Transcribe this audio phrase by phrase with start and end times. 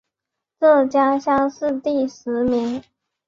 [0.59, 2.83] 浙江乡试第十名。